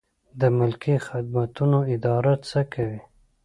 د 0.39 0.41
ملکي 0.57 0.95
خدمتونو 1.07 1.79
اداره 1.95 2.33
څه 2.49 2.61
کوي؟ 2.73 3.01